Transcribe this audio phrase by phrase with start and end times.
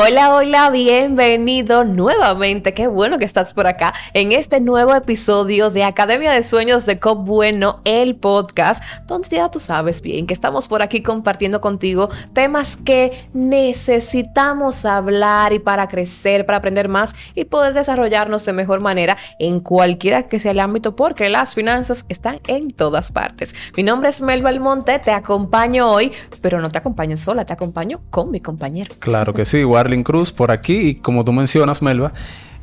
[0.00, 2.72] Hola, hola, bienvenido nuevamente.
[2.72, 7.00] Qué bueno que estás por acá en este nuevo episodio de Academia de Sueños de
[7.00, 12.10] Cop Bueno, el podcast, donde ya tú sabes bien que estamos por aquí compartiendo contigo
[12.32, 18.80] temas que necesitamos hablar y para crecer, para aprender más y poder desarrollarnos de mejor
[18.80, 23.52] manera en cualquiera que sea el ámbito, porque las finanzas están en todas partes.
[23.76, 28.00] Mi nombre es Mel Belmonte, te acompaño hoy, pero no te acompaño sola, te acompaño
[28.10, 28.94] con mi compañero.
[29.00, 32.12] Claro que sí, Warling Cruz por aquí y como tú mencionas, Melba,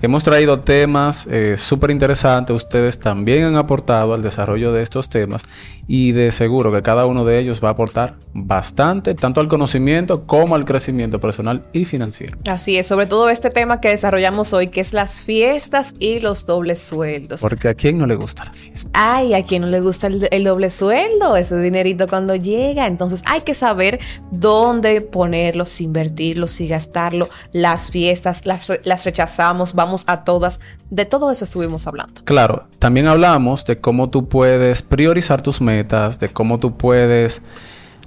[0.02, 2.56] hemos traído temas eh, súper interesantes.
[2.56, 5.44] Ustedes también han aportado al desarrollo de estos temas
[5.88, 10.26] y de seguro que cada uno de ellos va a aportar bastante, tanto al conocimiento
[10.26, 12.38] como al crecimiento personal y financiero.
[12.50, 16.46] Así es, sobre todo este tema que desarrollamos hoy, que es las fiestas y los
[16.46, 17.42] dobles sueldos.
[17.42, 18.90] Porque a quién no le gusta la fiesta.
[18.94, 22.88] Ay, a quién no le gusta el, el doble sueldo, ese dinerito cuando llega.
[22.88, 24.00] Entonces hay que saber
[24.32, 27.30] dónde ponerlo, si invertirlo, si gastarlo.
[27.52, 30.60] Las fiestas, las, las rechazamos, vamos a todas.
[30.90, 32.22] De todo eso estuvimos hablando.
[32.24, 37.42] Claro, también hablamos de cómo tú puedes priorizar tus metas, de cómo tú puedes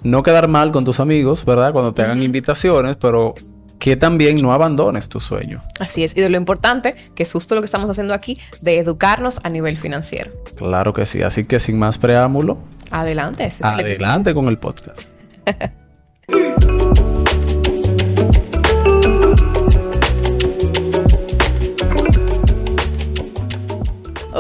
[0.03, 1.73] no quedar mal con tus amigos, ¿verdad?
[1.73, 3.35] Cuando te hagan invitaciones, pero
[3.79, 5.63] que también no abandones tu sueño.
[5.79, 8.79] Así es, y de lo importante, que es justo lo que estamos haciendo aquí, de
[8.79, 10.33] educarnos a nivel financiero.
[10.57, 12.59] Claro que sí, así que sin más preámbulo,
[12.91, 13.49] Adelante.
[13.63, 15.09] adelante con el podcast.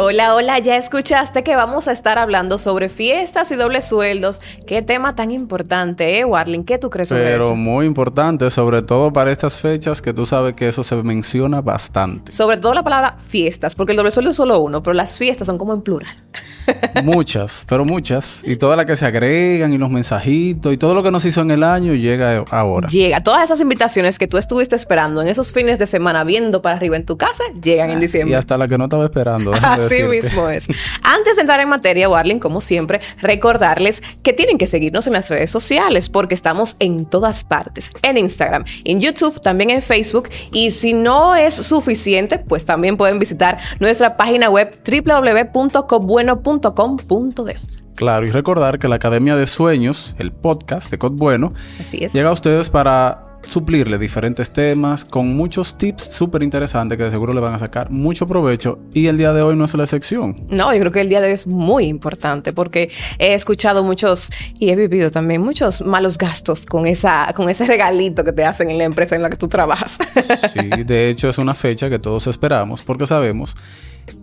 [0.00, 4.40] Hola, hola, ya escuchaste que vamos a estar hablando sobre fiestas y dobles sueldos.
[4.64, 6.62] Qué tema tan importante, ¿eh, Warling?
[6.62, 7.56] ¿Qué tú crees sobre Pero eso?
[7.56, 12.30] muy importante, sobre todo para estas fechas que tú sabes que eso se menciona bastante.
[12.30, 15.48] Sobre todo la palabra fiestas, porque el doble sueldo es solo uno, pero las fiestas
[15.48, 16.14] son como en plural.
[17.04, 18.42] Muchas, pero muchas.
[18.44, 21.40] Y todas las que se agregan y los mensajitos y todo lo que nos hizo
[21.40, 22.88] en el año llega ahora.
[22.88, 26.76] Llega, todas esas invitaciones que tú estuviste esperando en esos fines de semana viendo para
[26.76, 28.36] arriba en tu casa, llegan en Y diciembre.
[28.36, 29.52] hasta la que no estaba esperando.
[29.62, 30.66] Así mismo es.
[31.02, 35.28] Antes de entrar en materia, Warling, como siempre, recordarles que tienen que seguirnos en las
[35.28, 37.90] redes sociales porque estamos en todas partes.
[38.02, 40.28] En Instagram, en YouTube, también en Facebook.
[40.52, 44.76] Y si no es suficiente, pues también pueden visitar nuestra página web
[47.94, 52.12] Claro, y recordar que la Academia de Sueños, el podcast de Cod Bueno, Así es.
[52.12, 57.32] llega a ustedes para suplirle diferentes temas con muchos tips súper interesantes que de seguro
[57.32, 58.78] le van a sacar mucho provecho.
[58.92, 60.36] Y el día de hoy no es la excepción.
[60.48, 64.30] No, yo creo que el día de hoy es muy importante porque he escuchado muchos
[64.58, 68.70] y he vivido también muchos malos gastos con esa con ese regalito que te hacen
[68.70, 69.98] en la empresa en la que tú trabajas.
[70.52, 73.54] Sí, de hecho es una fecha que todos esperamos porque sabemos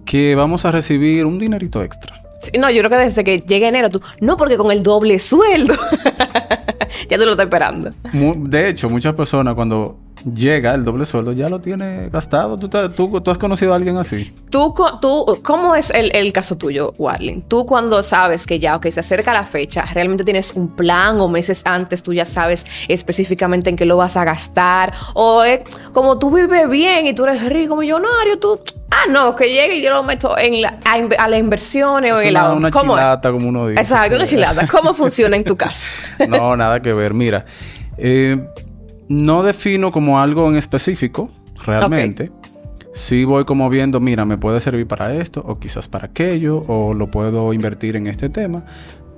[0.06, 2.25] que vamos a recibir un dinerito extra.
[2.60, 5.74] No, yo creo que desde que llegue enero tú, no porque con el doble sueldo.
[7.10, 7.92] ya tú lo estás esperando.
[8.14, 9.98] De hecho, muchas personas cuando
[10.34, 12.58] llega el doble sueldo ya lo tiene gastado.
[12.58, 14.34] ¿Tú, te- tú, tú has conocido a alguien así?
[14.50, 17.44] Tú, tú ¿cómo es el, el caso tuyo, Warling?
[17.44, 21.28] Tú cuando sabes que ya, ok, se acerca la fecha, realmente tienes un plan o
[21.28, 25.60] meses antes tú ya sabes específicamente en qué lo vas a gastar o es
[25.94, 28.60] como tú vives bien y tú eres rico, millonario, tú,
[28.92, 32.16] ah, no, que llegue y yo lo meto en la, a, a las inversiones o
[32.16, 33.00] en Es el una, ¿Cómo es?
[33.02, 33.82] chilata, como uno dice.
[33.82, 34.68] Exacto, una chilada.
[34.68, 35.94] ¿Cómo funciona en tu caso?
[36.28, 37.14] No, nada que ver.
[37.14, 37.46] Mira,
[37.98, 38.44] eh,
[39.08, 41.32] no defino como algo en específico,
[41.66, 42.32] realmente.
[42.94, 46.94] Sí voy como viendo, mira, me puede servir para esto, o quizás para aquello, o
[46.94, 48.64] lo puedo invertir en este tema.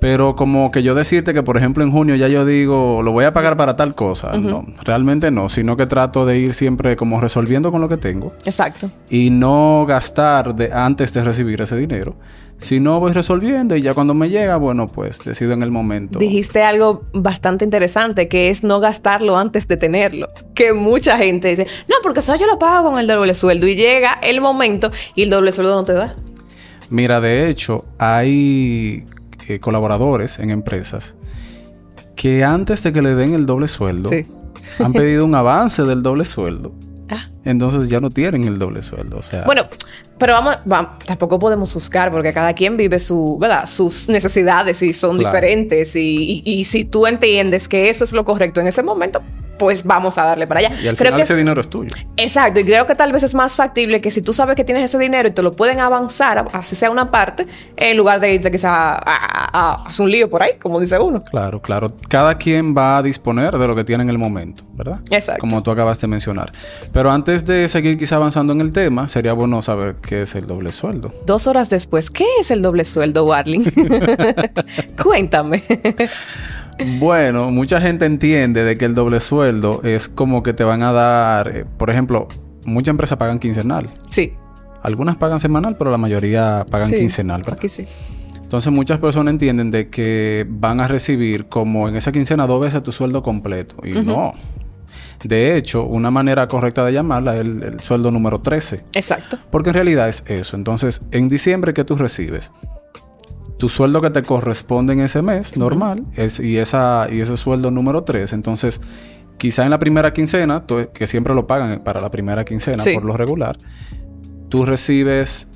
[0.00, 3.24] Pero como que yo decirte que, por ejemplo, en junio ya yo digo, lo voy
[3.24, 4.36] a pagar para tal cosa.
[4.38, 8.32] No, realmente no, sino que trato de ir siempre como resolviendo con lo que tengo
[8.44, 8.90] Exacto.
[9.10, 12.14] y no gastar de, antes de recibir ese dinero.
[12.60, 16.18] Si no voy resolviendo y ya cuando me llega, bueno, pues decido en el momento.
[16.18, 20.28] Dijiste algo bastante interesante, que es no gastarlo antes de tenerlo.
[20.54, 23.68] Que mucha gente dice, no, porque eso yo lo pago con el doble sueldo.
[23.68, 26.16] Y llega el momento y el doble sueldo no te da.
[26.90, 29.04] Mira, de hecho, hay
[29.48, 31.14] eh, colaboradores en empresas
[32.16, 34.26] que antes de que le den el doble sueldo Sí.
[34.82, 36.72] han pedido un avance del doble sueldo.
[37.10, 37.26] Ah.
[37.46, 39.16] Entonces ya no tienen el doble sueldo.
[39.16, 39.62] O sea, Bueno,
[40.18, 43.64] pero vamos, va- tampoco podemos buscar porque cada quien vive su, ¿verdad?
[43.66, 45.30] Sus necesidades y son Claro.
[45.34, 45.96] diferentes.
[45.96, 49.22] Y, y- y si tú entiendes que eso es lo correcto en ese momento,
[49.58, 50.70] pues vamos a darle para allá.
[50.80, 51.88] y al Creo final que ese dinero es tuyo.
[52.16, 54.84] Exacto, y creo que tal vez es más factible que si tú sabes que tienes
[54.84, 57.46] ese dinero y te lo pueden avanzar, así sea una parte,
[57.76, 60.98] en lugar de irte quizá a, a- a hacer un lío por ahí, como dice
[60.98, 61.22] uno.
[61.24, 61.92] Claro, claro.
[62.08, 65.00] Cada quien va a disponer de lo que tiene en el momento, ¿verdad?
[65.10, 65.40] Exacto.
[65.40, 66.52] Como tú acabas de mencionar.
[66.92, 70.46] Pero antes de seguir quizá avanzando en el tema, sería bueno saber qué es el
[70.46, 71.12] doble sueldo.
[71.26, 73.64] Dos horas después, ¿qué es el doble sueldo, Warling?
[75.02, 75.62] Cuéntame.
[76.98, 80.92] Bueno, mucha gente entiende de que el doble sueldo es como que te van a
[80.92, 82.28] dar, eh, por ejemplo,
[82.64, 83.88] muchas empresas pagan quincenal.
[84.08, 84.32] Sí.
[84.82, 87.58] Algunas pagan semanal, pero la mayoría pagan Sí, quincenal, ¿verdad?
[87.58, 87.86] Aquí sí.
[88.40, 92.82] Entonces muchas personas entienden de que van a recibir como en esa quincena dos veces
[92.82, 93.76] tu sueldo completo.
[93.84, 94.32] Y no.
[95.22, 98.84] De hecho, una manera correcta de llamarla es el, el sueldo número 13.
[98.94, 99.36] Exacto.
[99.50, 100.56] Porque en realidad es eso.
[100.56, 102.50] Entonces, en diciembre, ¿qué tú recibes?
[103.58, 107.70] Tu sueldo que te corresponde en ese mes, normal, es, y, esa, y ese sueldo
[107.70, 108.32] número 3.
[108.32, 108.80] Entonces,
[109.36, 112.94] quizá en la primera quincena, tú- que siempre lo pagan para la primera quincena Sí.
[112.94, 113.58] por lo regular,
[114.48, 115.48] tú recibes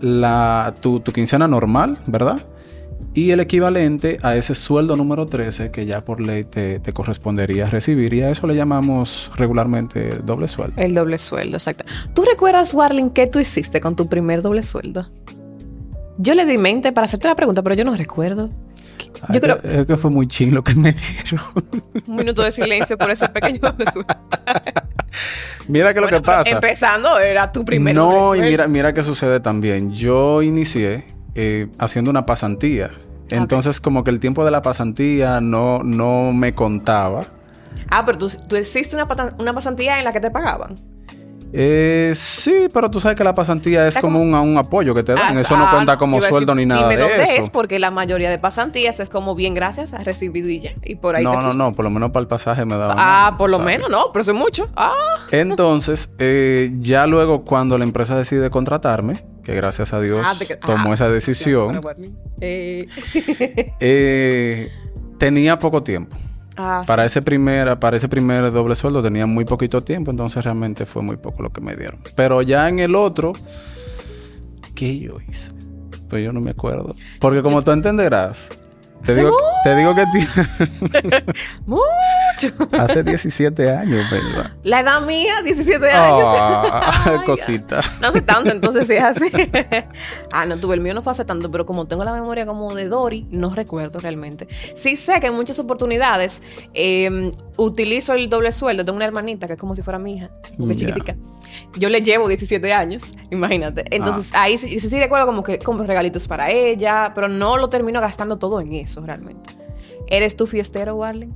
[0.00, 2.40] la, tu, tu quincena normal, ¿verdad?
[3.14, 7.66] Y el equivalente a ese sueldo número 13 que ya por ley te, te correspondería
[7.68, 8.14] recibir.
[8.14, 10.80] Y a eso le llamamos regularmente doble sueldo.
[10.80, 11.84] El doble sueldo, exacto.
[12.14, 15.08] ¿Tú recuerdas, Warling, qué tú hiciste con tu primer doble sueldo?
[16.22, 18.50] Yo le di mente para hacerte la pregunta, pero yo no recuerdo.
[19.22, 20.92] Ay, Yo creo- que- Es que fue muy ching lo que me
[21.30, 21.44] dieron.
[22.06, 23.86] Un minuto de silencio por ese pequeño doble.
[25.68, 26.50] Mira que lo Bueno, que pero pasa.
[26.50, 29.92] Empezando, era tu primer no, y mira, mira qué sucede también.
[29.92, 32.90] Yo inicié eh, haciendo una pasantía.
[33.30, 37.24] Entonces, como que el tiempo de la pasantía no, no me contaba.
[37.88, 40.76] Ah, pero tú, tú hiciste una pasantía en la que te pagaban.
[41.54, 45.02] Eh, sí, pero tú sabes que la pasantía es como, como- un, un apoyo que
[45.02, 45.36] te dan.
[45.36, 47.42] Ah, eso no ah, cuenta como sueldo decir, ni nada dime de dónde eso.
[47.42, 50.72] es, porque la mayoría de pasantías es como bien gracias, has recibido y ya.
[50.82, 51.72] Y por ahí te No, no, no.
[51.72, 52.96] Por lo menos para el pasaje me daban.
[52.98, 53.74] Ah, por lo ¿sabes?
[53.74, 54.68] menos, no, pero eso es mucho.
[54.76, 54.94] Ah,
[55.30, 60.56] Entonces, eh, ya luego cuando la empresa decide contratarme, que gracias a Dios Ah, te
[60.56, 61.80] tomó esa decisión.
[62.40, 62.86] Eh,
[63.80, 64.70] eh,
[65.18, 66.16] tenía poco tiempo.
[66.56, 70.86] Ah, Para ese primer, para ese primer doble sueldo tenía muy poquito tiempo, entonces realmente
[70.86, 72.00] fue muy poco lo que me dieron.
[72.16, 73.32] Pero ya en el otro,
[74.74, 75.52] ¿qué yo hice?
[76.08, 76.94] Pues yo no me acuerdo.
[77.20, 78.48] Porque como tú entenderás,
[79.04, 81.24] te digo, te digo que tiene-
[82.78, 84.52] hace 17 años, ¿verdad?
[84.64, 86.28] La edad mía, 17 años.
[86.28, 87.80] Ah, Ay, cosita.
[88.00, 89.30] No hace tanto, entonces sí es así.
[90.32, 92.74] ah, no, tuve el mío no fue hace tanto, pero como tengo la memoria como
[92.74, 94.48] de Dory, no recuerdo realmente.
[94.74, 96.42] Sí sé que en muchas oportunidades
[96.74, 98.84] eh, utilizo el doble sueldo.
[98.84, 100.86] Tengo una hermanita que es como si fuera mi hija, porque es Ya.
[100.88, 101.16] chiquitica.
[101.76, 103.84] Yo le llevo 17 años, imagínate.
[103.94, 104.42] Entonces Ah.
[104.42, 108.00] ahí sí, sí, sí recuerdo como que compro regalitos para ella, pero no lo termino
[108.00, 109.50] gastando todo en eso realmente.
[110.08, 111.34] ¿Eres tú fiestero, Warlen?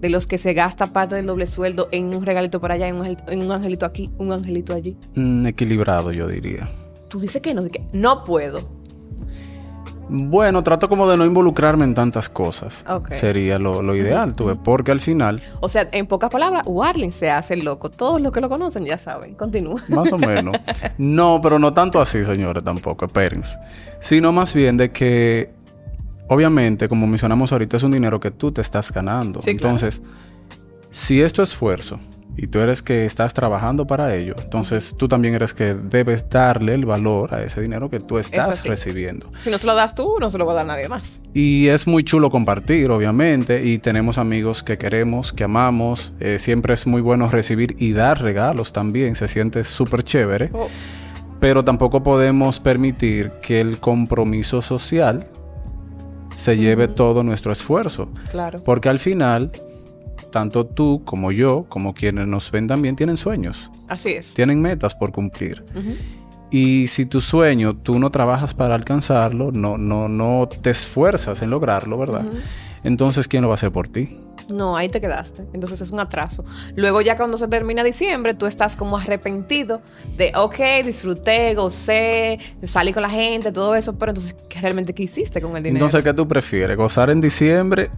[0.00, 2.96] De los que se gasta parte del doble sueldo en un regalito para allá, en
[2.96, 4.96] un, en un angelito aquí, un angelito allí.
[5.14, 6.70] Mm, equilibrado, yo diría.
[7.08, 8.80] Tú dices que no, que no puedo.
[10.12, 12.84] Bueno, trato como de no involucrarme en tantas cosas.
[13.10, 14.56] Sería lo, lo ideal, tuve.
[14.56, 17.90] Porque al final, O sea, en pocas palabras, Warling se hace loco.
[17.90, 19.36] Todos los que lo conocen ya saben.
[19.36, 19.80] Continúa.
[19.88, 20.56] Más o menos.
[20.98, 23.56] No, pero no tanto así, señores, tampoco, espérense.
[24.00, 25.50] Sino más bien de que,
[26.30, 29.42] obviamente, como mencionamos ahorita, es un dinero que tú te estás ganando.
[29.42, 29.74] Sí, claro.
[29.74, 30.00] entonces,
[30.90, 31.98] si es tu esfuerzo
[32.36, 36.74] y tú eres que estás trabajando para ello, entonces tú también eres que debes darle
[36.74, 39.28] el valor a ese dinero que tú estás recibiendo.
[39.40, 41.20] Si no se lo das tú, no se lo va a dar nadie más.
[41.34, 46.12] Y es muy chulo compartir, obviamente, y tenemos amigos que queremos, que amamos.
[46.20, 50.68] Eh, siempre es muy bueno recibir y dar regalos también, se siente súper chévere Oh,
[51.40, 55.26] pero tampoco podemos permitir que el compromiso social
[56.40, 58.08] se lleve todo nuestro esfuerzo.
[58.30, 58.62] claro.
[58.64, 59.50] Porque al final,
[60.32, 64.34] tanto tú como yo, como quienes nos ven también, tienen sueños, Así es.
[64.34, 65.64] tienen metas por cumplir.
[66.50, 71.50] Y si tu sueño tú no trabajas para alcanzarlo, no, no, no te esfuerzas en
[71.50, 72.24] lograrlo, ¿verdad?
[72.82, 74.18] Entonces, ¿quién lo va a hacer por ti?
[74.50, 75.46] No, ahí te quedaste.
[75.52, 76.44] Entonces es un atraso.
[76.76, 79.80] Luego ya cuando se termina diciembre, tú estás como arrepentido
[80.16, 85.04] de, ok, disfruté, gocé, salí con la gente, todo eso, pero entonces, ¿qué realmente qué
[85.04, 85.84] hiciste con el dinero?
[85.84, 86.76] Entonces, ¿qué tú prefieres?
[86.76, 87.90] ¿Gozar en diciembre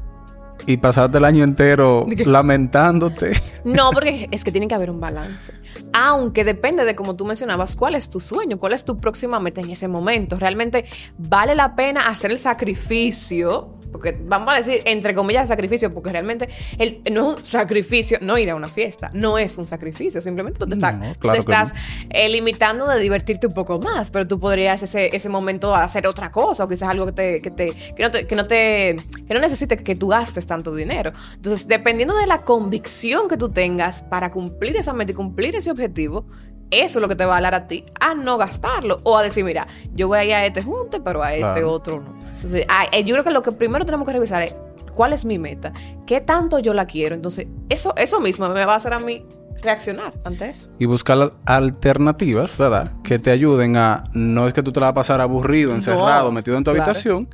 [0.66, 3.32] y pasarte el año entero lamentándote?
[3.64, 5.52] No, porque es que tiene que haber un balance.
[5.92, 9.60] Aunque depende de como tú mencionabas, cuál es tu sueño, cuál es tu próxima meta
[9.60, 10.38] en ese momento.
[10.38, 10.84] Realmente
[11.18, 13.81] vale la pena hacer el sacrificio.
[13.92, 18.38] Porque vamos a decir, entre comillas, sacrificio, porque realmente el- no es un sacrificio, no
[18.38, 21.38] ir a una fiesta, no es un sacrificio, simplemente tú te, estás- No, tú claro
[21.40, 21.72] te que estás
[22.10, 26.30] eh, limitando de divertirte un poco más, pero tú podrías ese, ese momento hacer otra
[26.30, 28.96] cosa, o quizás algo que te, que te, que no te, que no te,
[29.26, 31.12] que no necesite que tú gastes tanto dinero.
[31.34, 35.70] Entonces, dependiendo de la convicción que tú tengas para cumplir esa meta y cumplir ese
[35.70, 36.24] objetivo,
[36.70, 39.22] eso es lo que te va a hablar a ti a no gastarlo o a
[39.22, 41.70] decir, mira, yo voy a ir a este junte, pero a este Claro.
[41.72, 42.21] otro no.
[42.42, 44.54] Entonces, ah, yo creo que lo que primero tenemos que revisar es
[44.94, 45.72] cuál es mi meta,
[46.06, 47.14] qué tanto yo la quiero.
[47.14, 49.24] Entonces, eso, eso mismo me va a hacer a mí
[49.62, 50.68] reaccionar ante eso.
[50.80, 52.92] y buscar al- alternativas, ¿verdad?
[53.04, 56.32] Que te ayuden a, no es que tú te la vas a pasar aburrido, encerrado,
[56.32, 56.82] metido en tu claro.
[56.82, 57.28] habitación,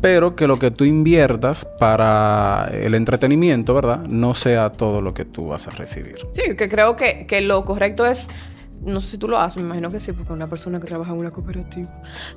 [0.00, 3.98] pero que lo que tú inviertas para el entretenimiento, ¿verdad?
[4.06, 6.14] No sea todo lo que tú vas a recibir.
[6.32, 8.28] Sí, que creo que, que lo correcto es
[8.82, 11.12] no sé si tú lo haces, me imagino que sí, porque una persona que trabaja
[11.12, 11.88] en una cooperativa.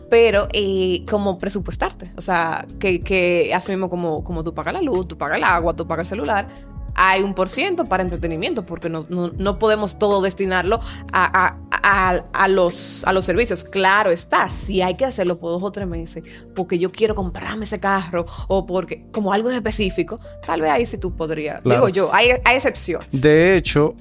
[0.10, 2.12] Pero eh, como presupuestarte.
[2.18, 5.44] O sea, que, que así mismo como, como tú pagas la luz, tú pagas el
[5.44, 6.48] agua, tú pagas el celular,
[6.96, 10.80] hay un por ciento para entretenimiento, porque no, no, no podemos todo destinarlo
[11.12, 13.64] a, a, a, los, a los servicios.
[13.64, 16.24] Claro está, si hay que hacerlo por dos o tres meses,
[16.56, 20.98] porque yo quiero comprarme ese carro, o porque, como algo específico, tal vez ahí sí
[20.98, 21.64] tú podrías.
[21.64, 23.10] Digo yo, hay, hay excepciones.
[23.10, 23.96] De hecho,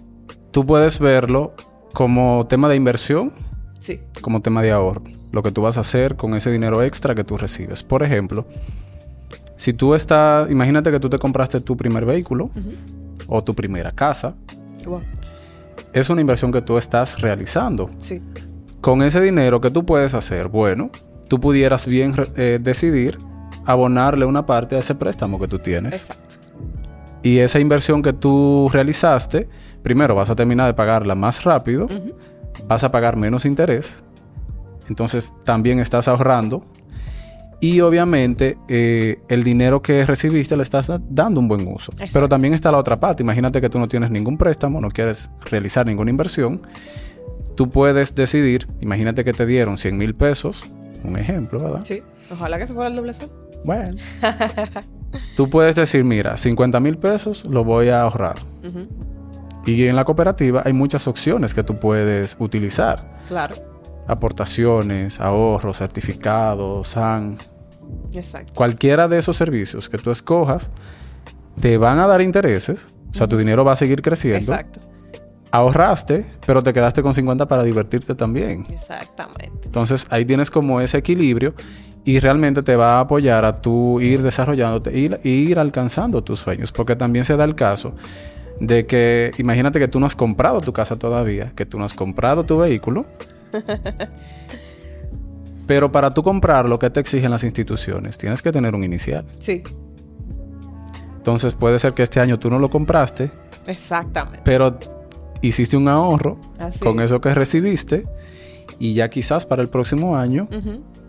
[0.51, 1.55] tú puedes verlo
[1.93, 3.33] como tema de inversión,
[3.79, 4.01] Sí.
[4.21, 5.03] como tema de ahorro.
[5.33, 7.83] Lo que tú vas a hacer con ese dinero extra que tú recibes.
[7.83, 8.47] Por ejemplo,
[9.57, 12.51] si tú estás, imagínate que tú te compraste tu primer vehículo
[13.27, 14.35] o tu primera casa,
[14.85, 15.01] Wow.
[15.93, 17.91] es una inversión que tú estás realizando.
[17.99, 18.21] Sí.
[18.81, 20.91] Con ese dinero que tú puedes hacer, bueno,
[21.29, 23.19] tú pudieras bien eh, decidir
[23.65, 25.95] abonarle una parte a ese préstamo que tú tienes.
[25.95, 26.32] Exacto.
[27.23, 29.49] Y esa inversión que tú realizaste,
[29.83, 31.87] primero vas a terminar de pagarla más rápido,
[32.67, 34.02] vas a pagar menos interés,
[34.88, 36.64] entonces también estás ahorrando
[37.61, 41.93] y obviamente eh, el dinero que recibiste le estás da- dando un buen uso.
[41.93, 42.12] Exacto.
[42.12, 45.31] Pero también está la otra parte, imagínate que tú no tienes ningún préstamo, no quieres
[45.49, 46.61] realizar ninguna inversión,
[47.55, 50.64] tú puedes decidir, imagínate que te dieron 100 mil pesos,
[51.05, 51.83] un ejemplo, ¿verdad?
[51.85, 52.02] Sí.
[52.33, 53.35] Ojalá que se fuera el doble sueldo.
[53.64, 53.95] Bueno.
[55.37, 58.37] tú puedes decir, mira, 50 mil pesos lo voy a ahorrar.
[59.64, 63.14] Y en la cooperativa hay muchas opciones que tú puedes utilizar.
[63.28, 63.57] Claro.
[64.09, 67.38] Aportaciones, ahorros, certificados, SAN.
[68.12, 68.52] Exacto.
[68.54, 70.71] Cualquiera de esos servicios que tú escojas
[71.61, 72.92] te van a dar intereses.
[73.12, 74.52] O sea, tu dinero va a seguir creciendo.
[74.52, 74.81] Exacto.
[75.53, 78.65] Ahorraste, pero te quedaste con 50 para divertirte también.
[78.71, 79.67] Exactamente.
[79.67, 81.55] Entonces ahí tienes como ese equilibrio
[82.05, 86.41] y realmente te va a apoyar a tú ir desarrollándote y ir, ir alcanzando tus
[86.41, 86.73] sueños.
[86.73, 87.95] Porque también se da el caso
[88.61, 91.95] de que imagínate que tú no has comprado tu casa todavía, que tú no has
[91.95, 93.05] comprado tu vehículo.
[95.67, 99.25] pero para tú comprar lo que te exigen las instituciones, tienes que tener un inicial.
[99.39, 99.63] Sí.
[101.17, 103.31] Entonces puede ser que este año tú no lo compraste,
[103.67, 104.41] Exactamente.
[104.45, 104.77] pero
[105.43, 107.07] hiciste un ahorro Así con es.
[107.07, 108.05] eso que recibiste
[108.79, 110.49] y ya quizás para el próximo año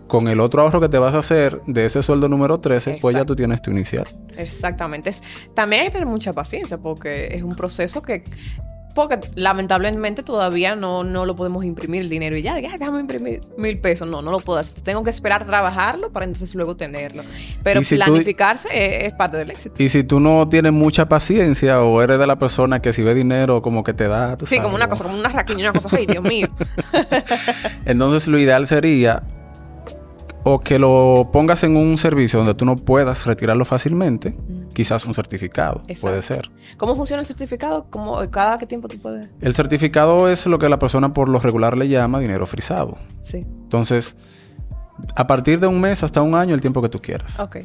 [0.06, 3.16] con el otro ahorro que te vas a hacer de ese sueldo número 13, pues
[3.16, 4.06] ya tú tienes tu inicial.
[4.36, 5.12] Exactamente.
[5.54, 8.22] También hay que tener mucha paciencia porque es un proceso que...
[8.94, 13.40] Porque lamentablemente todavía no, no lo podemos imprimir el dinero y ya, "Ah, déjame imprimir
[13.58, 14.08] mil pesos.
[14.08, 14.80] No, no lo puedo hacer.
[14.82, 17.24] Tengo que esperar trabajarlo para entonces luego tenerlo.
[17.64, 19.82] Pero tú- planificarse es, es parte del éxito.
[19.82, 23.14] Y si tú no tienes mucha paciencia o eres de la persona que si ve
[23.14, 25.88] dinero como que te da, Sí, sabes, como una cosa, como una raquiña, una cosa,
[25.96, 26.46] ay, Dios mío.
[27.84, 29.22] Entonces lo ideal sería
[30.44, 34.36] o que lo pongas en un servicio donde tú no puedas retirarlo fácilmente,
[34.74, 36.00] quizás un certificado, Exacto.
[36.02, 36.50] puede ser.
[36.76, 37.86] ¿Cómo funciona el certificado?
[37.88, 39.30] ¿Cómo, ¿Cada qué tiempo tú puedes...?
[39.40, 42.98] El certificado es lo que la persona por lo regular le llama dinero frisado.
[43.22, 43.38] Sí.
[43.38, 44.16] Entonces,
[45.16, 47.38] a partir de un mes hasta un año, el tiempo que tú quieras.
[47.40, 47.58] Ok.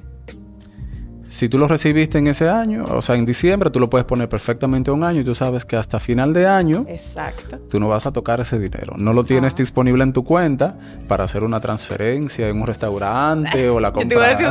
[1.29, 4.27] Si tú lo recibiste en ese año, o sea, en diciembre, tú lo puedes poner
[4.27, 7.59] perfectamente a un año y tú sabes que hasta final de año Exacto.
[7.69, 8.95] tú no vas a tocar ese dinero.
[8.97, 9.57] No lo tienes Ah.
[9.59, 10.75] disponible en tu cuenta
[11.07, 14.17] para hacer una transferencia en un restaurante o la Yo te compra.
[14.17, 14.47] iba a decir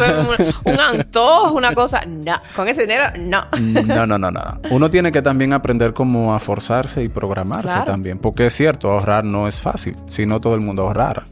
[0.64, 2.02] un, un antojo, una cosa.
[2.06, 2.36] No.
[2.54, 3.42] Con ese dinero, no.
[3.86, 4.60] No, no, no, no.
[4.70, 7.84] Uno tiene que también aprender cómo a forzarse y programarse Claro.
[7.86, 8.18] también.
[8.18, 9.96] Porque es cierto, ahorrar no es fácil.
[10.06, 11.24] Si no todo el mundo ahorrara.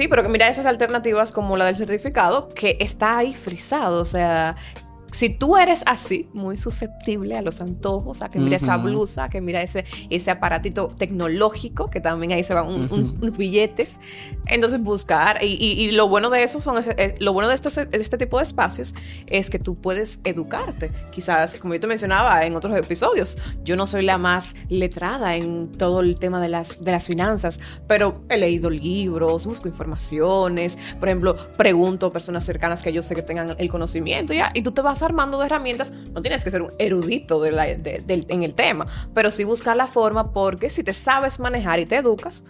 [0.00, 4.00] Sí, pero que mira esas alternativas como la del certificado, que está ahí frisado.
[4.00, 4.56] O sea,
[5.12, 8.86] si tú eres así, muy susceptible a los antojos, a que mira esa Ujú.
[8.88, 13.18] blusa, a que mira ese, ese aparatito tecnológico, que también ahí se van un- un-
[13.20, 14.00] unos billetes.
[14.46, 17.54] Entonces buscar, y, y- y lo bueno de eso son, ese- eh, lo bueno de
[17.54, 18.94] este, de este tipo de espacios
[19.26, 20.90] es que tú puedes educarte.
[21.12, 25.70] Quizás, como yo te mencionaba en otros episodios, yo no soy la más letrada en
[25.72, 31.08] todo el tema de las, de las finanzas, pero he leído libros, busco informaciones, por
[31.08, 34.72] ejemplo, pregunto a personas cercanas que yo sé que tengan el conocimiento, ya, y tú
[34.72, 38.26] te vas armando de herramientas, no tienes que ser un erudito de la- de- del-
[38.28, 41.96] en el tema, pero sí buscar la forma porque si te sabes manejar y te
[41.96, 42.42] educas,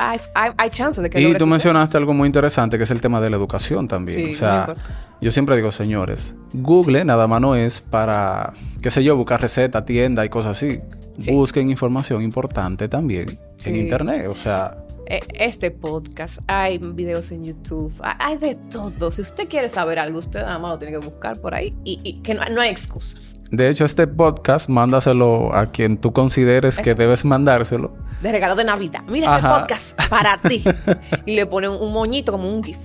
[0.00, 3.00] hay, hay, hay chance de que Y tú mencionaste algo muy interesante que es el
[3.00, 4.18] tema de la educación también.
[4.26, 4.74] Sí, o sea,
[5.20, 9.84] yo siempre digo, señores, Google nada más no es para, qué sé yo, buscar receta,
[9.84, 10.80] tienda y cosas así.
[11.20, 11.32] Sí.
[11.32, 13.70] Busquen información importante también en Sí.
[13.78, 14.26] internet.
[14.28, 14.76] O sea,
[15.10, 19.10] Este podcast, hay videos en YouTube, hay- de todo.
[19.10, 21.98] Si usted quiere saber algo, usted nada más lo tiene que buscar por ahí y,
[22.04, 23.34] y que no, no hay excusas.
[23.50, 27.92] de hecho, este podcast, mándaselo a quien tú consideres que debes mandárselo.
[28.22, 29.02] de regalo de Navidad.
[29.08, 30.62] Mira ese podcast para ti.
[31.26, 32.78] y le pone un, moñito como un GIF.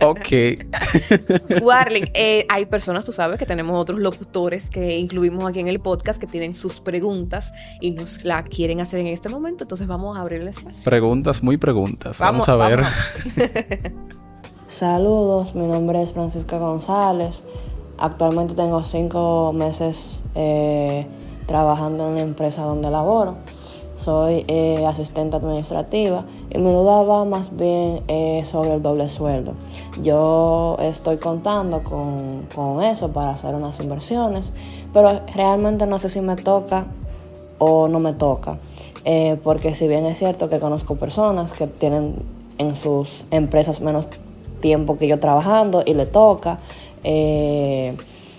[0.00, 1.60] Ok.
[1.62, 5.80] Warling, eh, hay personas, tú sabes, que tenemos otros locutores que incluimos aquí en el
[5.80, 9.64] podcast que tienen sus preguntas y nos la quieren hacer en este momento.
[9.64, 10.84] Entonces vamos a abrir el espacio.
[10.84, 12.18] Preguntas, muy preguntas.
[12.18, 12.82] Vamos, a ver.
[14.66, 17.42] Saludos, mi nombre es Francisca González.
[17.98, 21.06] Actualmente tengo cinco meses eh,
[21.46, 23.36] trabajando en la empresa donde laboro.
[24.02, 29.54] Soy eh, asistente administrativa y mi duda va más bien eh, sobre el doble sueldo.
[30.02, 34.52] Yo estoy contando con, con, eso para hacer unas inversiones,
[34.92, 36.86] pero realmente no sé si me toca
[37.58, 38.58] o no me toca.
[39.44, 42.16] porque si bien es cierto que conozco personas que tienen
[42.58, 44.08] en sus empresas menos
[44.60, 46.58] tiempo que yo trabajando y le toca.
[47.04, 47.94] Eh,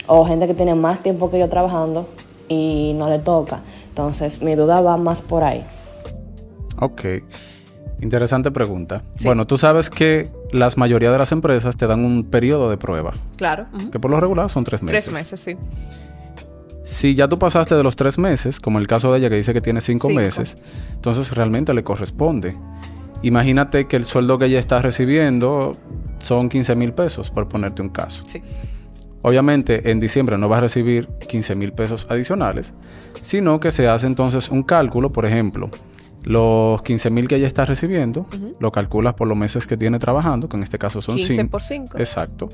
[0.07, 2.05] o gente que tiene más tiempo que yo trabajando
[2.47, 3.61] y no le toca.
[3.89, 5.63] Entonces, mi duda va más por ahí.
[6.79, 7.05] Ok.
[8.01, 9.03] Interesante pregunta.
[9.23, 13.13] Bueno, tú sabes que la mayoría de las empresas te dan un periodo de prueba.
[13.37, 13.67] Claro.
[13.91, 15.05] Que por lo regular son tres meses.
[15.05, 15.55] Tres meses, sí.
[16.83, 19.53] Si ya tú pasaste de los tres meses, como el caso de ella que dice
[19.53, 20.09] que tiene cinco.
[20.09, 20.57] meses,
[20.93, 22.57] entonces realmente le corresponde.
[23.21, 25.77] Imagínate que el sueldo que ella está recibiendo
[26.19, 28.23] son 15 mil pesos, por ponerte un caso.
[28.25, 28.41] Sí.
[29.23, 32.73] Obviamente en diciembre no vas a recibir 15 mil pesos adicionales,
[33.21, 35.69] sino que se hace entonces un cálculo, por ejemplo,
[36.23, 38.25] los 15 mil que ella está recibiendo,
[38.59, 41.61] lo calculas por los meses que tiene trabajando, que en este caso son 15 por
[41.61, 41.97] 5.
[41.97, 42.49] Exacto.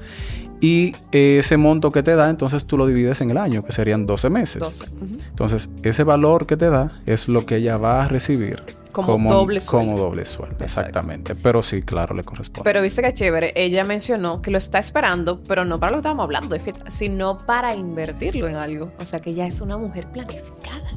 [0.61, 4.05] Y ese monto que te da, entonces tú lo divides en el año, que serían
[4.05, 4.59] 12 meses.
[4.59, 4.85] 12.
[5.29, 8.61] Entonces, ese valor que te da es lo que ella va a recibir
[8.91, 9.91] como, doble sueldo.
[9.91, 11.35] Como doble sueldo, exactamente.
[11.35, 12.63] Pero sí, claro, le corresponde.
[12.63, 15.99] Pero viste que chévere, ella mencionó que lo está esperando, pero no para lo que
[15.99, 16.55] estábamos hablando,
[16.89, 18.91] sino para invertirlo en algo.
[18.99, 20.89] O sea que ella es una mujer planificada.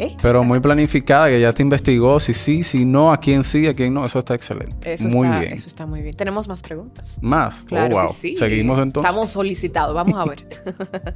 [0.00, 0.16] ¿Eh?
[0.20, 3.74] Pero muy planificada, que ya te investigó si sí, si no, a quién sí, a
[3.74, 4.04] quién no.
[4.04, 4.94] Eso está excelente.
[4.94, 5.52] Eso muy está, bien.
[5.52, 6.14] Eso está muy bien.
[6.14, 7.18] Tenemos más preguntas.
[7.20, 7.64] Más.
[7.70, 8.08] Oh, wow.
[8.12, 8.34] sí.
[8.34, 9.08] Seguimos entonces.
[9.08, 9.94] Estamos solicitados.
[9.94, 10.44] Vamos a ver.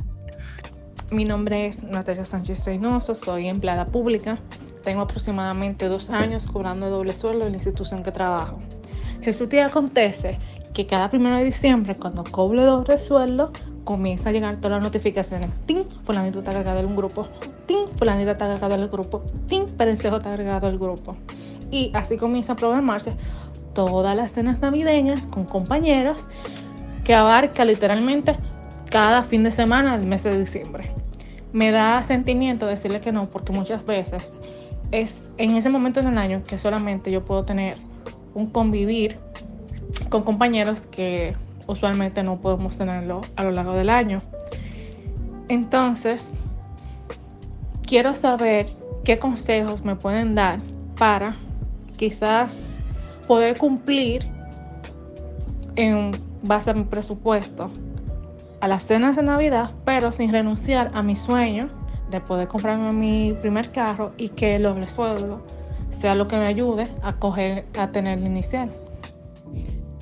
[1.10, 4.38] Mi nombre es Natalia Sánchez Reynoso, soy empleada pública.
[4.82, 8.58] Tengo aproximadamente dos años cobrando doble sueldo en la institución que trabajo.
[9.22, 10.38] Resulta y acontece
[10.72, 13.52] que cada primero de diciembre, cuando cobro doble sueldo,
[13.84, 15.50] comienza a llegar todas las notificaciones.
[15.66, 15.84] ¡Tin!
[16.04, 17.28] Fulanito está agregado en un grupo.
[17.66, 17.88] ¡Tin!
[17.96, 19.22] Fulanita está agregado el grupo.
[19.48, 19.66] ¡Tin!
[19.66, 21.16] Perencejo está agregado al grupo.
[21.70, 23.14] Y así comienza a programarse
[23.74, 26.28] todas las cenas navideñas con compañeros
[27.04, 28.36] que abarca literalmente
[28.90, 30.94] cada fin de semana del mes de diciembre
[31.54, 34.36] me da sentimiento decirle que no, porque muchas veces
[34.90, 37.76] es en ese momento del año que solamente yo puedo tener
[38.34, 39.18] un convivir
[40.08, 41.36] con compañeros que
[41.68, 44.20] usualmente no podemos tenerlo a lo largo del año.
[45.48, 46.34] Entonces,
[47.86, 48.68] quiero saber
[49.04, 50.60] qué consejos me pueden dar
[50.96, 51.36] para
[51.96, 52.80] quizás
[53.26, 54.26] poder cumplir
[55.76, 57.70] en base a mi presupuesto
[58.60, 61.68] a las cenas de Navidad, pero sin renunciar a mi sueño
[62.10, 65.42] de poder comprarme mi primer carro y que el doble sueldo
[65.90, 68.70] sea lo que me ayude a coger, a tener el inicial.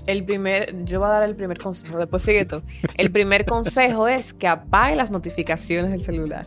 [0.06, 2.62] El primer, yo voy a dar el primer consejo, después sigue tú.
[2.96, 6.46] El primer consejo es que apague las notificaciones del celular.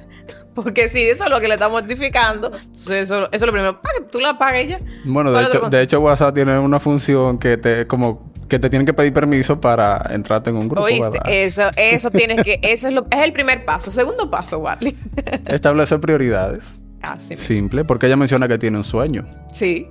[0.53, 3.99] Porque si eso es lo que le estamos notificando, eso, eso es lo primero, para
[3.99, 4.81] que tú la apagues ya.
[5.05, 8.85] Bueno, de hecho, de hecho WhatsApp tiene una función que te como que te tienen
[8.85, 10.83] que pedir permiso para entrarte en un grupo.
[10.83, 13.91] Oíste, eso, eso tienes que, eso es, lo, es el primer paso.
[13.91, 14.95] Segundo paso, Wally.
[15.45, 16.65] Establecer prioridades.
[17.01, 19.25] Así Simple, porque ella menciona que tiene un sueño.
[19.51, 19.87] Sí.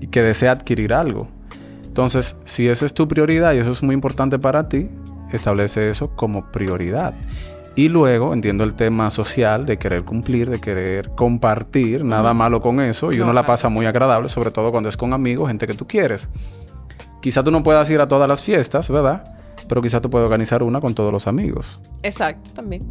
[0.00, 1.28] Y que desea adquirir algo.
[1.94, 4.88] Entonces, si esa es tu prioridad y eso es muy importante para ti,
[5.30, 7.14] establece eso como prioridad.
[7.76, 12.80] Y luego entiendo el tema social de querer cumplir, de querer compartir, nada malo con
[12.80, 15.74] eso, y uno la pasa muy agradable, sobre todo cuando es con amigos, gente que
[15.74, 16.28] tú quieres.
[17.22, 19.22] Quizá tú no puedas ir a todas las fiestas, ¿verdad?
[19.68, 21.78] Pero quizá tú puedes organizar una con todos los amigos.
[22.02, 22.82] Exacto, también.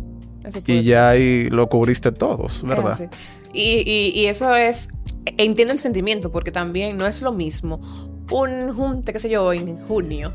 [0.65, 3.09] y ya ahí lo cubriste todos, ¿verdad?
[3.53, 4.87] y, y, eso es,
[5.25, 7.81] entiendo el sentimiento, porque también no es lo mismo
[8.33, 10.33] un junte, qué sé yo, en junio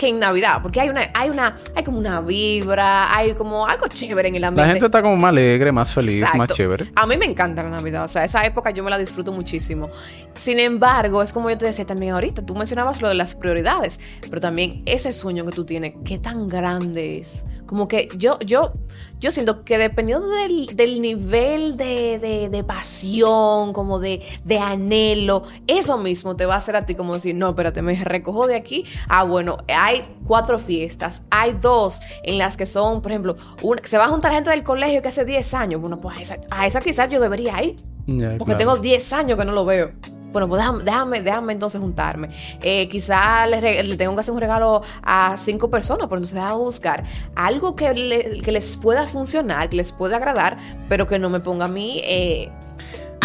[0.00, 3.86] que en Navidad, porque hay una, hay una, hay como una vibra, hay como algo
[3.86, 4.66] chévere en el ambiente.
[4.66, 6.90] La gente está como más alegre, más feliz, más chévere.
[6.96, 9.90] A mí me encanta la Navidad, o sea, esa época yo me la disfruto muchísimo.
[10.34, 14.00] Sin embargo, es como yo te decía también ahorita, tú mencionabas lo de las prioridades,
[14.22, 17.44] pero también ese sueño que tú tienes, qué tan grande es.
[17.70, 18.72] Como que yo, yo,
[19.20, 26.46] yo siento que dependiendo del, nivel de, pasión, como de, de, anhelo, eso mismo te
[26.46, 28.86] va a hacer a ti como decir, no, espérate, me recojo de aquí.
[29.08, 33.98] Ah, bueno, hay cuatro fiestas, hay dos en las que son, por ejemplo, una, se
[33.98, 35.80] va a juntar gente del colegio que hace 10 años.
[35.80, 37.76] Bueno, pues a esa, a esa quizás yo debería ir.
[38.04, 38.58] Porque claro.
[38.58, 39.92] tengo 10 años que no lo veo.
[40.32, 42.28] Bueno, pues déjame, déjame, déjame entonces juntarme.
[42.62, 47.04] Eh, quizá le, tengo que hacer un regalo a cinco personas, pero entonces déjame buscar
[47.34, 50.56] algo que, le- que les pueda funcionar, que les pueda agradar,
[50.88, 52.00] pero que no me ponga a mí.
[52.04, 52.48] eh,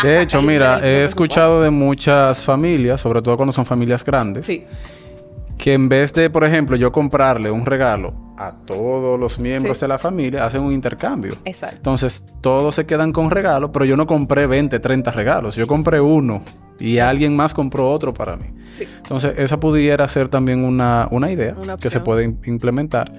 [0.04, 4.66] De hecho, mira, he escuchado de muchas familias, sobre todo cuando son familias grandes, Sí,
[5.58, 9.82] que en vez de, por ejemplo, yo comprarle un regalo a todos los miembros Sí.
[9.82, 11.38] de la familia, hacen un intercambio.
[11.46, 11.78] exacto.
[11.78, 15.56] Entonces, todos se quedan con regalos, pero yo no compré 20, 30 regalos.
[15.56, 16.42] Yo compré uno
[16.80, 18.46] y alguien más compró otro para mí.
[18.74, 18.86] Sí.
[18.98, 23.12] Entonces, esa pudiera ser también una, una idea Una que se puede im- implementar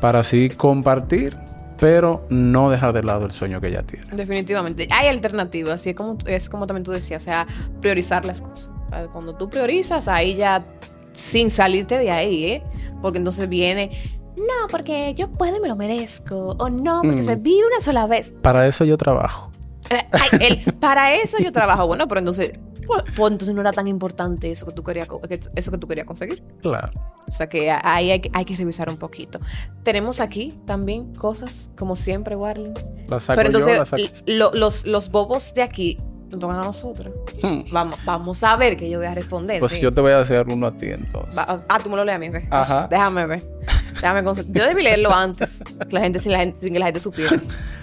[0.00, 1.36] para así compartir,
[1.78, 4.06] pero no dejar de lado el sueño que ya tiene.
[4.12, 4.88] Definitivamente.
[4.90, 7.46] Hay alternativas, y es como, es como también tú decías, o sea,
[7.80, 8.70] priorizar las cosas.
[9.12, 10.64] Cuando tú priorizas, ahí ya,
[11.12, 12.62] sin salirte de ahí, ¿eh?
[13.02, 13.90] Porque entonces viene,
[14.36, 17.24] no, porque yo puedo y me lo merezco, o no, porque Mm.
[17.24, 18.32] se vive una sola vez.
[18.40, 19.50] Para eso yo trabajo.
[19.90, 21.86] Eh, ay, el- para eso yo trabajo.
[21.86, 22.52] Bueno, pero entonces,
[22.86, 25.08] pues, pues entonces no era tan importante eso que tú querías,
[25.54, 26.42] eso que tú querías conseguir.
[26.62, 26.92] Claro.
[27.28, 29.40] O sea que ahí hay, que- hay que revisar un poquito.
[29.82, 32.74] Tenemos aquí también cosas, como siempre, Warling.
[33.08, 35.98] La saco Pero yo, entonces, sacas- lo- los, los bobos de aquí
[36.30, 37.14] nos tocan a nosotros.
[37.42, 37.60] Hmm.
[37.72, 39.60] Vamos, vamos a ver que yo voy a responder.
[39.60, 41.38] Pues yo te voy a hacer uno a ti entonces.
[41.38, 42.44] Va- ah, tú me lo lees a mí, ¿ves?
[42.50, 42.88] Ajá.
[42.90, 43.53] Déjame ver.
[43.94, 47.00] Déjame Yo debí leerlo antes, que la gente, sin, la gente, sin que la gente
[47.00, 47.36] supiera.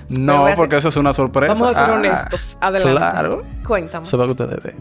[0.09, 1.53] No, porque eso es una sorpresa.
[1.53, 2.57] Vamos a ser Ah, honestos.
[2.59, 2.97] Adelante.
[2.97, 3.45] Claro.
[3.65, 4.05] Cuéntame.
[4.05, 4.75] Eso que ustedes ven.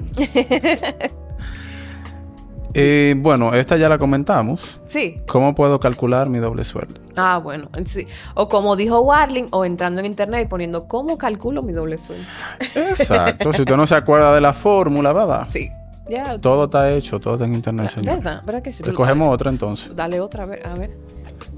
[2.75, 4.81] Eh, bueno, esta ya la comentamos.
[4.87, 5.21] Sí.
[5.29, 7.01] ¿Cómo puedo calcular mi doble sueldo?
[7.16, 8.07] Ah, bueno, sí.
[8.35, 12.27] O como dijo Warling, o entrando en internet y poniendo cómo calculo mi doble sueldo.
[12.75, 13.53] Exacto.
[13.53, 15.45] si usted no se acuerda de la fórmula, ¿verdad?
[15.49, 15.69] Sí.
[16.09, 16.40] Ya.
[16.40, 18.16] Todo está hecho, todo está en internet, señor.
[18.16, 18.43] ¿Verdad?
[18.45, 18.83] ¿Verdad que sí?
[18.85, 19.95] Escogemos otra entonces.
[19.95, 20.90] Dale otra, a ver, a ver.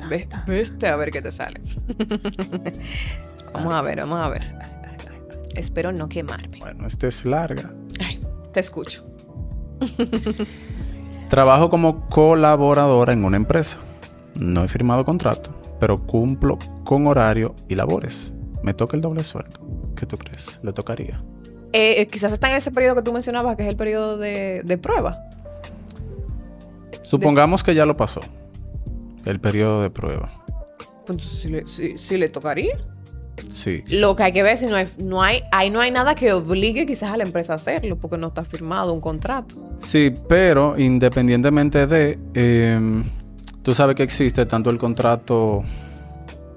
[0.08, 1.60] Ve, ve este a ver qué te sale.
[3.52, 4.54] vamos a ver, vamos a ver.
[5.54, 6.58] Espero no quemarme.
[6.58, 7.72] Bueno, esta es larga.
[8.00, 8.20] Ay,
[8.52, 9.06] te escucho.
[11.28, 13.78] Trabajo como colaboradora en una empresa.
[14.34, 18.34] No he firmado contrato, pero cumplo con horario y labores.
[18.62, 19.60] Me toca el doble sueldo.
[19.96, 20.60] ¿Qué tú crees?
[20.62, 21.22] ¿Le tocaría?
[21.72, 24.62] Eh, eh, quizás está en ese periodo que tú mencionabas, que es el periodo de,
[24.64, 25.18] de prueba.
[27.02, 28.20] Supongamos que ya lo pasó.
[29.24, 30.30] El periodo de prueba.
[30.76, 32.76] Pues entonces sí le, sí- sí le tocaría.
[33.48, 33.82] Sí.
[33.90, 36.32] Lo que hay que ver si no hay, no hay, ahí no hay nada que
[36.32, 39.54] obligue quizás a la empresa a hacerlo, porque no está firmado un contrato.
[39.78, 43.02] Sí, pero independientemente de, eh,
[43.62, 45.62] tú sabes que existe tanto el contrato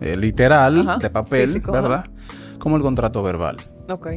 [0.01, 2.05] eh, literal Ajá, de papel, físico, ¿verdad?
[2.59, 3.57] Como el contrato verbal.
[3.89, 4.07] Ok.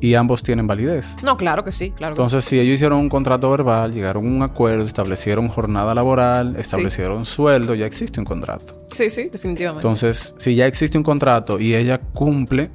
[0.00, 1.16] Y ambos tienen validez.
[1.22, 4.28] No, claro que sí, claro que Entonces, si ellos hicieron un contrato verbal, llegaron a
[4.28, 8.84] un acuerdo, establecieron jornada laboral, establecieron sueldo, ya existe un contrato.
[8.92, 9.06] sí.
[9.06, 9.86] Sí, sí, definitivamente.
[9.86, 12.70] Entonces, si ya existe un contrato y ella cumple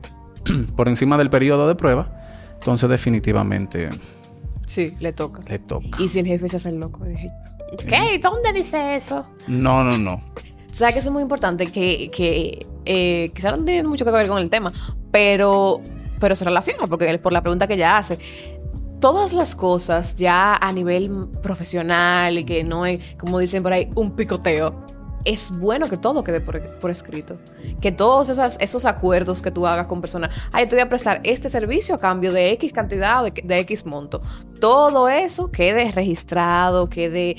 [0.75, 2.09] por encima del periodo de prueba,
[2.53, 3.89] entonces definitivamente
[4.65, 5.41] sí, le toca.
[5.47, 6.01] le toca.
[6.01, 7.29] Y si el jefe se hace el loco, dije,
[7.87, 8.19] ¿qué?
[8.21, 9.25] ¿Dónde dice eso?
[9.47, 10.13] No, no, no.
[10.13, 14.11] O sea, que eso es muy importante, que, que eh, quizás no tiene mucho que
[14.11, 14.71] ver con el tema,
[15.11, 15.81] pero,
[16.21, 18.17] pero se relaciona, porque por la pregunta que ella hace.
[19.01, 23.89] Todas las cosas ya a nivel profesional y que no es, como dicen por ahí,
[23.95, 24.85] un picoteo,
[25.25, 27.37] es bueno que todo quede por, por escrito.
[27.81, 31.19] Que todos esas, esos acuerdos que tú hagas con personas, ay, te voy a prestar
[31.23, 34.21] este servicio a cambio de X cantidad o de, de X monto.
[34.59, 37.35] Todo eso quede registrado, quede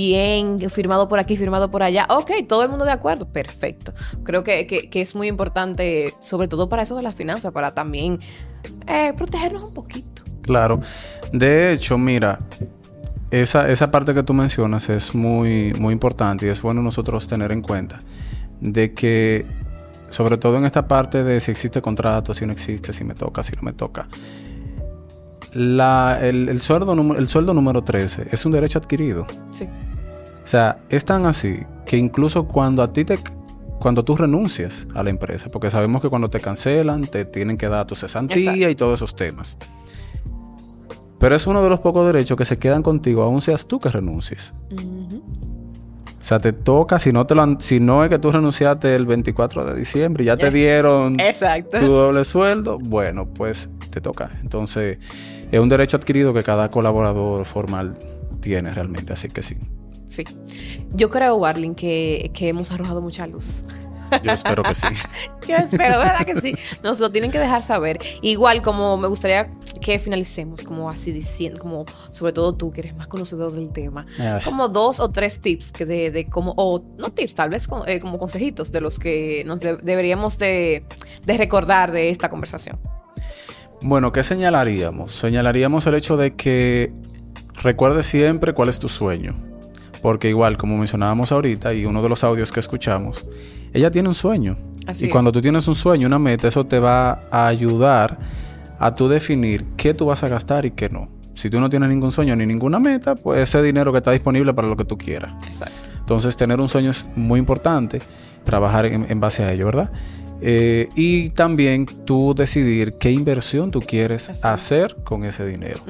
[0.00, 2.06] bien, firmado por aquí, firmado por allá.
[2.10, 3.92] Ok, todo el mundo de acuerdo, perfecto.
[4.24, 7.72] Creo que, que- que es muy importante, sobre todo para eso de las finanzas, para
[7.72, 8.20] también
[8.86, 10.22] eh, protegernos un poquito.
[10.42, 10.80] Claro.
[11.32, 12.40] De hecho, mira,
[13.30, 17.50] esa, esa parte que tú mencionas es muy, muy importante y es bueno nosotros tener
[17.52, 17.98] en cuenta
[18.60, 19.46] de que,
[20.10, 23.42] sobre todo en esta parte de si existe contrato, si no existe, si me toca,
[23.42, 24.06] si no me toca,
[25.52, 29.26] la, el, el sueldo, número- el sueldo número 13 es un derecho adquirido.
[29.50, 29.68] Sí.
[30.46, 33.18] O sea, es tan así que incluso cuando a ti te
[33.80, 37.68] cuando tú renuncias a la empresa, porque sabemos que cuando te cancelan te tienen que
[37.68, 38.70] dar tu cesantía Exacto.
[38.70, 39.58] y todos esos temas.
[41.18, 43.88] Pero es uno de los pocos derechos que se quedan contigo, aun seas tú que
[43.88, 44.54] renuncies.
[44.72, 48.94] O sea, te toca, si no, te lo han- si no es que tú renunciaste
[48.96, 51.78] el 24 de diciembre y ya te dieron Exacto.
[51.78, 54.30] tu doble sueldo, bueno, pues te toca.
[54.42, 54.98] Entonces,
[55.50, 57.96] es un derecho adquirido que cada colaborador formal
[58.40, 59.56] tiene realmente, así que sí.
[60.06, 60.24] Sí.
[60.92, 63.64] Yo creo, Warling, que, que hemos arrojado mucha luz.
[64.22, 64.86] Yo espero que sí.
[65.48, 66.54] Yo espero, ¿verdad que sí?
[66.84, 67.98] Nos lo tienen que dejar saber.
[68.22, 72.96] Igual como me gustaría que finalicemos, como así diciendo, como sobre todo tú que eres
[72.96, 74.06] más conocedor del tema,
[74.44, 77.86] como dos o tres tips que de, de cómo, o no tips, tal vez con-
[77.88, 80.84] eh, como consejitos de los que nos de- deberíamos de,
[81.24, 82.78] de recordar de esta conversación.
[83.82, 85.12] Bueno, ¿qué señalaríamos?
[85.12, 86.92] Señalaríamos el hecho de que
[87.62, 89.34] recuerde siempre cuál es tu sueño.
[90.02, 93.28] Porque igual, como mencionábamos ahorita y uno de los audios que escuchamos,
[93.72, 94.56] ella tiene un sueño.
[95.00, 98.18] y cuando tú tienes un sueño, una meta, eso te va a ayudar
[98.78, 101.08] a tú definir qué tú vas a gastar y qué no.
[101.34, 104.54] Si tú no tienes ningún sueño ni ninguna meta, pues ese dinero que está disponible
[104.54, 105.32] para lo que tú quieras.
[105.46, 105.90] Exacto.
[105.98, 108.00] Entonces, tener un sueño es muy importante,
[108.44, 109.90] trabajar en base a ello, ¿verdad?
[110.42, 115.80] Eh, y también tú decidir qué inversión tú quieres hacer con ese dinero.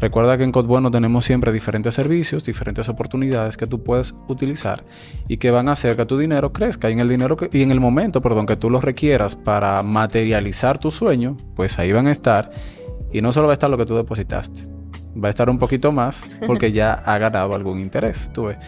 [0.00, 4.84] Recuerda que en Codbueno tenemos siempre diferentes servicios, diferentes oportunidades que tú puedes utilizar
[5.28, 6.88] y que van a hacer que tu dinero crezca.
[6.88, 10.78] Y en el dinero y en el momento, perdón, que tú lo requieras para materializar
[10.78, 12.50] tu sueño, pues ahí van a estar.
[13.12, 14.68] Y no solo va a estar lo que tú depositaste,
[15.22, 18.30] va a estar un poquito más porque ya ha ganado algún interés.
[18.32, 18.58] Tú ves.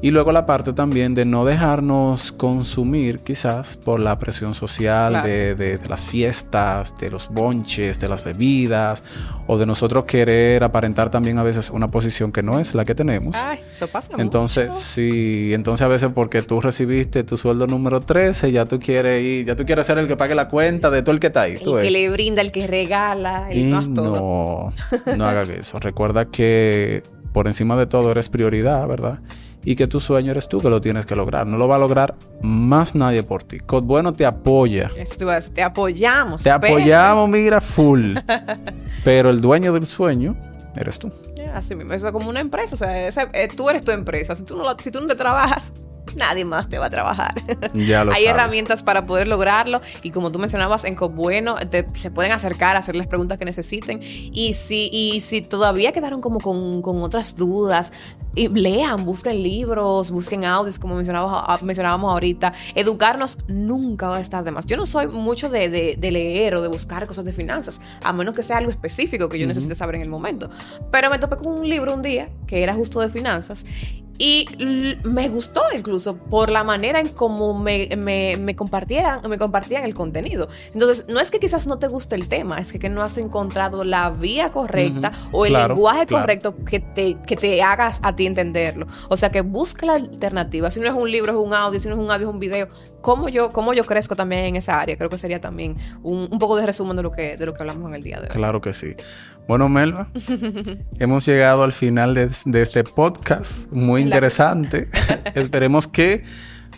[0.00, 5.80] Y luego la parte también de no dejarnos consumir quizás por la presión social de,
[5.88, 9.02] las fiestas, de los bonches, de las bebidas,
[9.48, 12.94] o de nosotros querer aparentar también a veces una posición que no es la que
[12.94, 13.34] tenemos.
[13.34, 18.52] Ay, eso pasa Entonces, sí, entonces a veces porque tú recibiste tu sueldo número 13,
[18.52, 21.12] ya tú quieres ir, ya tú quieres ser el que pague la cuenta de todo
[21.12, 21.58] el que está ahí.
[21.60, 24.72] El que le brinda, el que regala, el más todo.
[25.06, 25.80] No, no haga eso.
[25.80, 29.18] Recuerda que por encima de todo eres prioridad, ¿verdad?
[29.64, 31.46] Y que tu sueño eres tú que lo tienes que lograr.
[31.46, 33.58] No lo va a lograr más nadie por ti.
[33.60, 34.90] Cod Bueno te apoya.
[35.54, 36.42] te apoyamos.
[36.42, 38.16] Te apoyamos, mira, full.
[39.04, 40.36] pero el dueño del sueño
[40.76, 41.12] eres tú.
[41.54, 42.74] Así mismo, eso es como una empresa.
[42.74, 44.34] O sea, eh, tú eres tu empresa.
[44.34, 45.72] Si tú, no, si tú no te trabajas,
[46.18, 47.34] nadie más te va a trabajar.
[47.74, 51.56] Ya lo Hay herramientas para poder lograrlo y como tú mencionabas en Bueno,
[51.94, 56.40] se pueden acercar a hacerles preguntas que necesiten y si, y si todavía quedaron como
[56.40, 57.92] con, con otras dudas,
[58.38, 62.52] y lean, busquen libros, busquen audios, como mencionábamos, mencionábamos ahorita.
[62.74, 64.66] Educarnos nunca va a estar de más.
[64.66, 68.34] Yo no soy mucho de, de, leer o de buscar cosas de finanzas, a menos
[68.34, 70.50] que sea algo específico que yo necesite saber en el momento.
[70.90, 73.64] Pero me topé con un libro un día que era justo de finanzas
[74.18, 74.46] y
[75.04, 79.94] me gustó incluso por la manera en cómo me, me, me, compartieran, me compartían el
[79.94, 80.48] contenido.
[80.74, 83.16] Entonces, no es que quizás no te guste el tema, es que, que no has
[83.16, 88.26] encontrado la vía correcta o el lenguaje correcto que te, que te hagas a ti
[88.26, 88.88] entenderlo.
[89.08, 90.70] O sea, que busca la alternativa.
[90.70, 92.40] Si no es un libro, es un audio, si no es un audio, es un
[92.40, 92.68] video.
[93.00, 94.96] ¿Cómo yo, cómo yo crezco también en esa área?
[94.96, 97.62] Creo que sería también un, un poco de resumen de lo, que, de lo que
[97.62, 98.34] hablamos en el día de hoy.
[98.34, 98.94] Claro que sí.
[99.48, 100.10] Bueno, Melba,
[100.98, 103.72] hemos llegado al final de, este podcast.
[103.72, 104.90] Muy interesante.
[105.34, 106.22] Esperemos que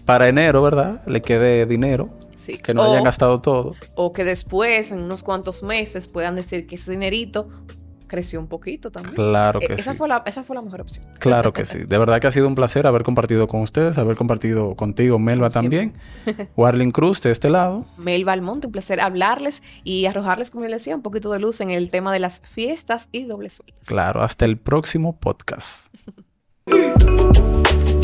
[0.04, 1.02] para enero, ¿verdad?
[1.06, 2.10] Le quede dinero.
[2.36, 2.58] Sí.
[2.58, 3.74] Que no hayan gastado todo.
[3.96, 7.48] O que después, en unos cuantos meses, puedan decir que ese dinerito
[8.10, 9.14] creció un poquito también.
[9.14, 9.96] Claro e, que esa sí.
[9.96, 11.06] Fue la, esa fue la mejor opción.
[11.20, 11.78] Claro que sí.
[11.84, 15.48] De verdad que ha sido un placer haber compartido con ustedes, haber compartido contigo, Melba,
[15.48, 15.94] también.
[16.56, 17.86] Warling Cruz, de este lado.
[17.96, 21.60] Melba Almonte, un placer hablarles y arrojarles, como yo les decía, un poquito de luz
[21.60, 23.86] en el tema de las fiestas y dobles sueldos.
[23.86, 25.94] Claro, hasta el próximo podcast.